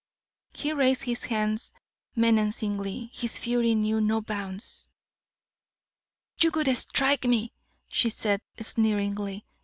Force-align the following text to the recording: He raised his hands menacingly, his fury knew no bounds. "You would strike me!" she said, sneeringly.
He 0.55 0.73
raised 0.73 1.03
his 1.03 1.25
hands 1.25 1.73
menacingly, 2.15 3.11
his 3.13 3.37
fury 3.37 3.75
knew 3.75 4.01
no 4.01 4.19
bounds. 4.19 4.87
"You 6.41 6.49
would 6.55 6.75
strike 6.75 7.25
me!" 7.25 7.53
she 7.87 8.09
said, 8.09 8.41
sneeringly. 8.59 9.45